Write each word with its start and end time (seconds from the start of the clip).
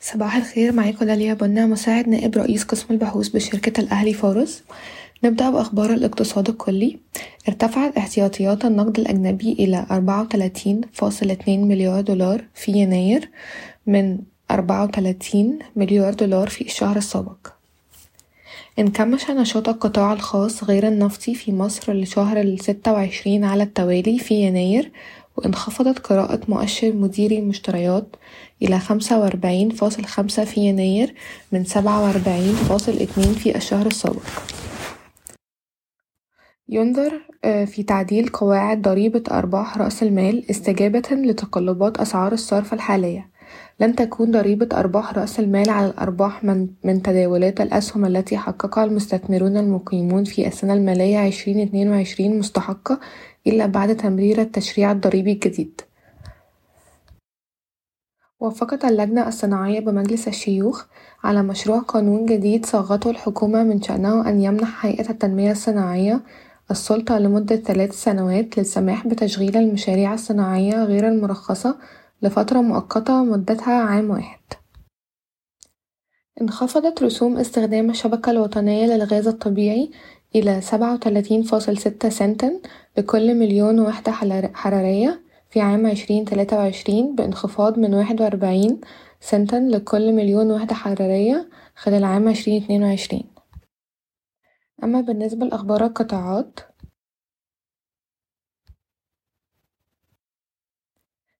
صباح 0.00 0.36
الخير 0.36 0.72
معاكم 0.72 1.06
داليا 1.06 1.34
بنا 1.34 1.66
مساعد 1.66 2.08
نائب 2.08 2.36
رئيس 2.36 2.64
قسم 2.64 2.86
البحوث 2.90 3.28
بشركة 3.28 3.80
الأهلي 3.80 4.14
فارس 4.14 4.62
نبدأ 5.24 5.50
بأخبار 5.50 5.92
الاقتصاد 5.92 6.48
الكلي. 6.48 6.98
ارتفعت 7.48 7.96
احتياطيات 7.96 8.64
النقد 8.64 8.98
الأجنبي 8.98 9.52
إلى 9.52 9.86
34.2 9.90 11.48
مليار 11.48 12.00
دولار 12.00 12.44
في 12.54 12.72
يناير 12.72 13.30
من 13.86 14.18
34 14.50 15.58
مليار 15.76 16.14
دولار 16.14 16.48
في 16.48 16.64
الشهر 16.64 16.96
السابق. 16.96 17.48
انكمش 18.78 19.30
نشاط 19.30 19.68
القطاع 19.68 20.12
الخاص 20.12 20.64
غير 20.64 20.88
النفطي 20.88 21.34
في 21.34 21.52
مصر 21.52 21.92
لشهر 21.92 22.40
الستة 22.40 22.92
وعشرين 22.92 23.44
على 23.44 23.62
التوالي 23.62 24.18
في 24.18 24.34
يناير 24.34 24.90
وانخفضت 25.36 25.98
قراءة 25.98 26.40
مؤشر 26.48 26.92
مديري 26.92 27.38
المشتريات 27.38 28.16
إلى 28.62 28.78
خمسة 28.78 29.20
وأربعين 29.20 29.70
فاصل 29.70 30.04
خمسة 30.04 30.44
في 30.44 30.60
يناير 30.60 31.14
من 31.52 31.64
سبعة 31.64 32.02
وأربعين 32.04 32.54
فاصل 32.54 32.92
اتنين 32.92 33.32
في 33.34 33.56
الشهر 33.56 33.86
السابق. 33.86 34.22
ينظر 36.68 37.20
في 37.42 37.82
تعديل 37.82 38.28
قواعد 38.28 38.82
ضريبة 38.82 39.22
أرباح 39.30 39.78
رأس 39.78 40.02
المال 40.02 40.50
استجابة 40.50 41.08
لتقلبات 41.10 41.96
أسعار 41.98 42.32
الصرف 42.32 42.74
الحالية. 42.74 43.32
لن 43.80 43.94
تكون 43.96 44.30
ضريبة 44.30 44.68
أرباح 44.72 45.12
رأس 45.18 45.40
المال 45.40 45.70
على 45.70 45.86
الأرباح 45.86 46.44
من, 46.44 46.68
من 46.84 47.02
تداولات 47.02 47.60
الأسهم 47.60 48.04
التي 48.04 48.38
حققها 48.38 48.84
المستثمرون 48.84 49.56
المقيمون 49.56 50.24
في 50.24 50.46
السنة 50.46 50.74
المالية 50.74 51.18
عشرين 51.18 51.60
اتنين 51.60 51.90
وعشرين 51.90 52.38
مستحقة 52.38 53.00
إلا 53.46 53.66
بعد 53.66 53.96
تمرير 53.96 54.40
التشريع 54.40 54.92
الضريبي 54.92 55.32
الجديد. 55.32 55.80
وافقت 58.40 58.84
اللجنة 58.84 59.28
الصناعية 59.28 59.80
بمجلس 59.80 60.28
الشيوخ 60.28 60.84
على 61.24 61.42
مشروع 61.42 61.78
قانون 61.78 62.26
جديد 62.26 62.66
صاغته 62.66 63.10
الحكومة 63.10 63.62
من 63.62 63.82
شأنه 63.82 64.28
أن 64.28 64.40
يمنح 64.40 64.86
هيئة 64.86 65.10
التنمية 65.10 65.50
الصناعية 65.52 66.20
السلطة 66.70 67.18
لمدة 67.18 67.56
ثلاث 67.56 67.92
سنوات 67.92 68.58
للسماح 68.58 69.06
بتشغيل 69.06 69.56
المشاريع 69.56 70.14
الصناعية 70.14 70.84
غير 70.84 71.08
المرخصة 71.08 71.78
لفترة 72.22 72.60
مؤقتة 72.60 73.24
مدتها 73.24 73.74
عام 73.74 74.10
واحد. 74.10 74.40
انخفضت 76.40 77.02
رسوم 77.02 77.36
استخدام 77.36 77.90
الشبكة 77.90 78.30
الوطنية 78.30 78.86
للغاز 78.86 79.28
الطبيعي 79.28 79.90
إلى 80.34 80.60
سبعة 80.60 80.94
وتلاتين 80.94 81.42
فاصل 81.42 81.78
ستة 81.78 82.08
سنتا 82.08 82.60
لكل 82.98 83.34
مليون 83.34 83.80
وحدة 83.80 84.12
حرارية 84.54 85.22
في 85.50 85.60
عام 85.60 85.86
عشرين 85.86 86.24
تلاتة 86.24 86.56
وعشرين 86.56 87.14
بانخفاض 87.14 87.78
من 87.78 87.94
واحد 87.94 88.20
وأربعين 88.20 88.80
سنتا 89.20 89.56
لكل 89.56 90.12
مليون 90.12 90.52
وحدة 90.52 90.74
حرارية 90.74 91.48
خلال 91.76 92.04
عام 92.04 92.28
عشرين 92.28 92.62
اتنين 92.62 92.82
وعشرين. 92.82 93.24
أما 94.84 95.00
بالنسبة 95.00 95.46
لأخبار 95.46 95.84
القطاعات 95.84 96.60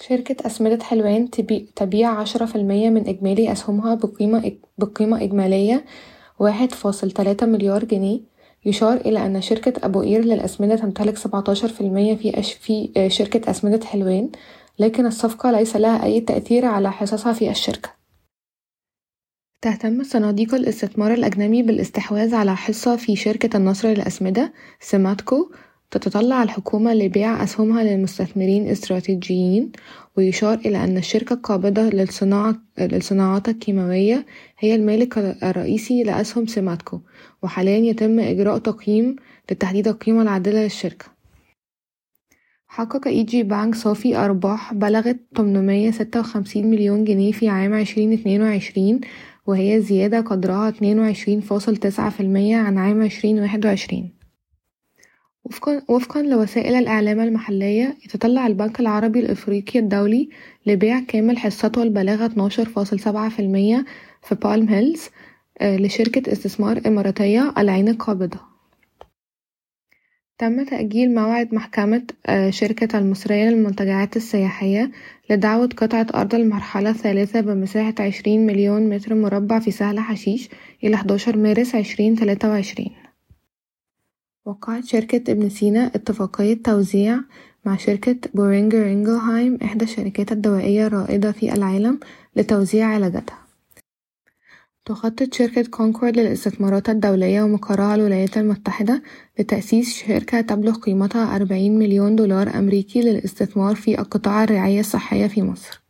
شركة 0.00 0.46
أسمدة 0.46 0.84
حلوان 0.84 1.30
تبيع 1.76 2.10
عشرة 2.10 2.46
في 2.46 2.56
المية 2.56 2.90
من 2.90 3.08
إجمالي 3.08 3.52
أسهمها 3.52 3.94
بقيمة, 3.94 4.58
بقيمة 4.78 5.22
إجمالية 5.22 5.84
واحد 6.38 6.72
فاصل 6.72 7.10
تلاتة 7.10 7.46
مليار 7.46 7.84
جنيه 7.84 8.33
يشار 8.66 8.96
إلى 8.96 9.26
أن 9.26 9.40
شركة 9.40 9.86
أبو 9.86 10.00
قير 10.00 10.24
للأسمدة 10.24 10.76
تمتلك 10.76 11.16
سبعتاشر 11.16 11.68
في 11.68 11.80
المية 11.80 12.14
في, 12.42 13.08
شركة 13.08 13.50
أسمدة 13.50 13.86
حلوان 13.86 14.30
لكن 14.78 15.06
الصفقة 15.06 15.50
ليس 15.50 15.76
لها 15.76 16.04
أي 16.04 16.20
تأثير 16.20 16.64
على 16.64 16.92
حصصها 16.92 17.32
في 17.32 17.50
الشركة. 17.50 17.90
تهتم 19.62 20.02
صناديق 20.02 20.54
الاستثمار 20.54 21.14
الأجنبي 21.14 21.62
بالاستحواذ 21.62 22.34
على 22.34 22.56
حصة 22.56 22.96
في 22.96 23.16
شركة 23.16 23.56
النصر 23.56 23.88
للأسمدة 23.88 24.52
سماتكو 24.80 25.50
تتطلع 25.98 26.42
الحكومة 26.42 26.94
لبيع 26.94 27.42
أسهمها 27.42 27.84
للمستثمرين 27.84 28.68
استراتيجيين 28.68 29.72
ويشار 30.16 30.58
إلى 30.58 30.84
أن 30.84 30.96
الشركة 30.96 31.34
القابضة 31.34 31.82
للصناعة 31.82 32.56
للصناعات 32.78 33.48
الكيماوية 33.48 34.26
هي 34.58 34.74
المالك 34.74 35.18
الرئيسي 35.18 36.02
لأسهم 36.02 36.46
سيماتكو 36.46 37.00
وحاليا 37.42 37.78
يتم 37.78 38.20
إجراء 38.20 38.58
تقييم 38.58 39.16
لتحديد 39.50 39.88
القيمة 39.88 40.22
العادلة 40.22 40.62
للشركة. 40.62 41.06
حقق 42.66 43.08
EG 43.08 43.42
Bank 43.42 43.74
صافي 43.74 44.16
أرباح 44.16 44.74
بلغت 44.74 45.20
856 45.36 46.66
مليون 46.66 47.04
جنيه 47.04 47.32
في 47.32 47.48
عام 47.48 47.74
2022 47.74 49.00
وهي 49.46 49.80
زيادة 49.80 50.20
قدرها 50.20 50.70
22.9% 50.70 50.80
عن 52.54 52.78
عام 52.78 53.02
2021 53.02 54.23
وفقًا, 55.44 56.22
لوسائل 56.22 56.74
الإعلام 56.74 57.20
المحلية 57.20 57.96
يتطلع 58.04 58.46
البنك 58.46 58.80
العربي 58.80 59.20
الإفريقي 59.20 59.78
الدولي 59.78 60.28
لبيع 60.66 61.00
كامل 61.00 61.38
حصته 61.38 61.82
البالغة 61.82 62.26
12.7% 62.26 63.84
في 64.22 64.34
بالم 64.42 64.68
هيلز 64.68 65.08
لشركة 65.62 66.32
استثمار 66.32 66.80
إماراتية 66.86 67.52
العين 67.58 67.88
القابضة. 67.88 68.38
تم 70.38 70.64
تأجيل 70.64 71.14
موعد 71.14 71.54
محكمة 71.54 72.02
شركة 72.50 72.98
المصرية 72.98 73.48
للمنتجعات 73.48 74.16
السياحية 74.16 74.90
لدعوى 75.30 75.66
قطعة 75.66 76.06
أرض 76.14 76.34
المرحلة 76.34 76.90
الثالثة 76.90 77.40
بمساحة 77.40 77.94
عشرين 78.00 78.46
مليون 78.46 78.88
متر 78.88 79.14
مربع 79.14 79.58
في 79.58 79.70
سهل 79.70 80.00
حشيش 80.00 80.48
إلى 80.84 80.96
حداشر 80.96 81.36
مارس 81.36 81.74
عشرين 81.74 82.16
تلاتة 82.16 82.48
وعشرين. 82.48 83.03
وقعت 84.46 84.84
شركة 84.84 85.32
ابن 85.32 85.48
سينا 85.48 85.86
اتفاقية 85.86 86.62
توزيع 86.62 87.20
مع 87.64 87.76
شركة 87.76 88.16
بورينجر 88.34 88.86
إنجلهايم 88.86 89.58
إحدى 89.62 89.84
الشركات 89.84 90.32
الدوائية 90.32 90.86
الرائدة 90.86 91.32
في 91.32 91.52
العالم 91.52 92.00
لتوزيع 92.36 92.86
علاجاتها. 92.86 93.38
تخطط 94.84 95.34
شركة 95.34 95.62
كونكورد 95.70 96.18
للاستثمارات 96.18 96.88
الدولية 96.88 97.42
ومقرها 97.42 97.94
الولايات 97.94 98.38
المتحدة 98.38 99.02
لتأسيس 99.38 99.94
شركة 99.94 100.40
تبلغ 100.40 100.78
قيمتها 100.78 101.36
أربعين 101.36 101.78
مليون 101.78 102.16
دولار 102.16 102.58
أمريكي 102.58 103.00
للاستثمار 103.00 103.74
في 103.74 103.96
قطاع 103.96 104.44
الرعاية 104.44 104.80
الصحية 104.80 105.26
في 105.26 105.42
مصر. 105.42 105.83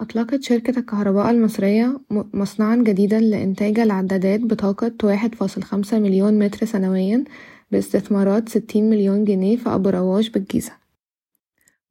أطلقت 0.00 0.42
شركة 0.42 0.78
الكهرباء 0.78 1.30
المصرية 1.30 2.00
مصنعًا 2.10 2.76
جديدًا 2.76 3.20
لإنتاج 3.20 3.80
العدادات 3.80 4.40
بطاقة 4.40 4.92
واحد 5.04 5.34
فاصل 5.34 5.62
خمسة 5.62 5.98
مليون 5.98 6.38
متر 6.38 6.66
سنويًا 6.66 7.24
باستثمارات 7.70 8.48
ستين 8.48 8.90
مليون 8.90 9.24
جنيه 9.24 9.56
في 9.56 9.68
أبو 9.68 9.88
رواش 9.88 10.28
بالجيزة. 10.28 10.72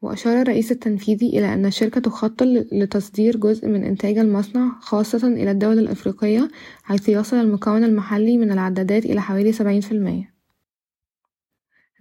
وأشار 0.02 0.42
الرئيس 0.42 0.72
التنفيذي 0.72 1.28
إلى 1.28 1.54
أن 1.54 1.66
الشركة 1.66 2.02
تخطط 2.02 2.44
لتصدير 2.72 3.38
جزء 3.38 3.68
من 3.68 3.84
إنتاج 3.84 4.18
المصنع 4.18 4.80
خاصة 4.80 5.28
إلى 5.28 5.52
الدول 5.52 5.80
الأفريقية 5.80 6.50
حيث 6.84 7.10
يصل 7.10 7.38
المكون 7.38 7.84
المحلي 7.84 8.38
من 8.38 8.52
العدادات 8.52 9.06
إلى 9.06 9.22
حوالي 9.22 9.52
سبعين 9.52 9.82
في 9.82 9.92
المية. 9.92 10.37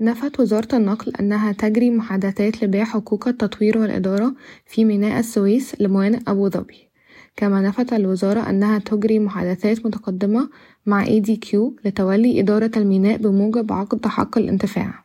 نفت 0.00 0.40
وزارة 0.40 0.76
النقل 0.76 1.12
أنها 1.20 1.52
تجري 1.52 1.90
محادثات 1.90 2.64
لبيع 2.64 2.84
حقوق 2.84 3.28
التطوير 3.28 3.78
والإدارة 3.78 4.34
في 4.66 4.84
ميناء 4.84 5.18
السويس 5.20 5.80
لموانئ 5.80 6.18
أبو 6.28 6.48
ظبي. 6.48 6.88
كما 7.36 7.60
نفت 7.60 7.92
الوزارة 7.92 8.50
أنها 8.50 8.78
تجري 8.78 9.18
محادثات 9.18 9.86
متقدمة 9.86 10.48
مع 10.86 11.04
ADQ 11.04 11.56
لتولي 11.84 12.40
إدارة 12.40 12.70
الميناء 12.76 13.16
بموجب 13.16 13.72
عقد 13.72 14.06
حق 14.06 14.38
الانتفاع. 14.38 15.04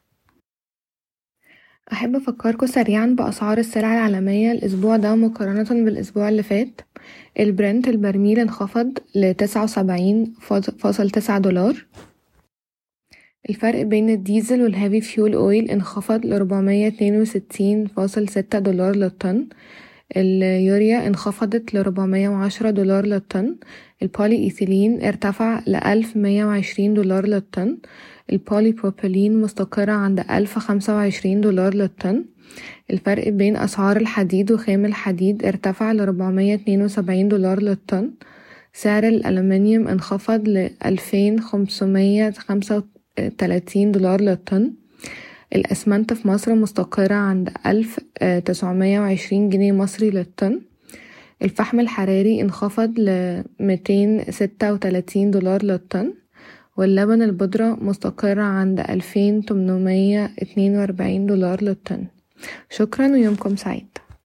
أحب 1.92 2.16
أفكركوا 2.16 2.68
سريعا 2.68 3.06
بأسعار 3.06 3.58
السلع 3.58 3.94
العالمية 3.94 4.52
الأسبوع 4.52 4.98
ده 4.98 5.16
مقارنة 5.16 5.86
بالأسبوع 5.86 6.30
اللي 6.30 6.44
فات. 6.44 6.82
البرنت 7.40 7.88
البرميل 7.88 8.40
انخفض 8.40 8.98
لتسعة 9.16 9.64
وسبعين 9.64 10.34
فاصل 10.78 11.10
تسعة 11.10 11.40
دولار. 11.40 11.86
الفرق 13.50 13.82
بين 13.82 14.10
الديزل 14.10 14.62
وال 14.62 14.73
heavy 14.73 15.02
fuel 15.02 15.34
oil 15.34 15.72
انخفض 15.72 16.26
لربعمية 16.26 16.88
اتنين 16.88 17.22
وستين 17.22 17.86
فاصل 17.88 18.30
ستة 18.30 18.60
دولار 18.60 18.96
للطن. 18.96 19.48
اليوريا 20.18 21.08
انخفضت 21.08 21.74
لربعمية 21.74 22.30
وعشرة 22.30 22.70
دولار 22.70 23.06
للطن. 23.06 23.56
البولي 24.02 24.36
ايثيلين 24.36 25.02
ارتفع 25.04 25.62
لألف 25.68 26.18
مية 26.18 26.46
وعشرين 26.46 26.94
دولار 26.94 27.28
للطن. 27.28 27.78
البولي 28.32 28.72
بروبيلين 28.72 29.42
مستقرة 29.42 29.92
عند 29.92 30.20
ألف 30.20 30.60
خمسة 30.60 30.96
وعشرين 30.96 31.42
دولار 31.42 31.74
للطن. 31.74 32.26
الفرق 32.92 33.30
بين 33.30 33.56
أسعار 33.58 33.98
الحديد 33.98 34.52
وخام 34.52 34.86
الحديد 34.86 35.46
ارتفع 35.46 35.92
لربعمية 35.92 36.56
اتنين 36.56 36.82
وسبعين 36.82 37.28
دولار 37.28 37.62
للطن. 37.62 38.12
سعر 38.74 39.08
الألمنيوم 39.08 39.88
انخفض 39.88 40.48
لألفين 40.48 41.40
خمسمية 41.40 42.32
خمسة 42.32 42.84
وتلاتين 43.20 43.92
دولار 43.92 44.22
للطن. 44.22 44.74
الأسمنت 45.56 46.14
في 46.14 46.28
مصر 46.28 46.56
مستقرة 46.56 47.14
عند 47.16 47.50
ألف 47.66 48.00
تسعمية 48.46 49.00
وعشرين 49.00 49.50
جنيه 49.50 49.72
مصري 49.72 50.10
للطن. 50.10 50.62
الفحم 51.42 51.80
الحراري 51.80 52.42
انخفض 52.42 52.94
ستة 54.30 54.74
وتلاتين 54.74 55.32
دولار 55.32 55.64
للطن. 55.64 56.14
واللبن 56.78 57.22
البودرة 57.22 57.78
مستقر 57.82 58.40
عند 58.40 58.80
ألفين 58.80 59.46
تمنمية 59.46 60.32
اتنين 60.40 60.76
وأربعين 60.76 61.26
دولار 61.26 61.64
للطن. 61.64 62.06
شكرا 62.70 63.08
ويومكم 63.08 63.56
سعيد. 63.56 63.98